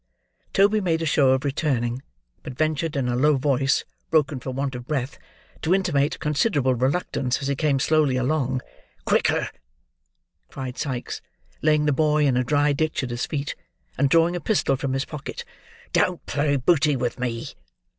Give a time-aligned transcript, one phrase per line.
[0.51, 2.01] Toby made a show of returning;
[2.41, 5.19] but ventured, in a low voice, broken for want of breath,
[5.61, 8.63] to intimate considerable reluctance as he came slowly along.
[9.05, 9.49] "Quicker!"
[10.49, 11.21] cried Sikes,
[11.61, 13.53] laying the boy in a dry ditch at his feet,
[13.95, 15.45] and drawing a pistol from his pocket.
[15.93, 17.49] "Don't play booty with me."